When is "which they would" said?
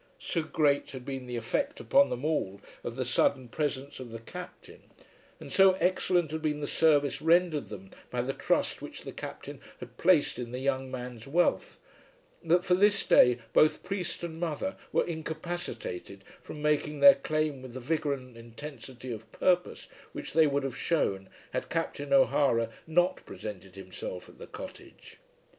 20.13-20.63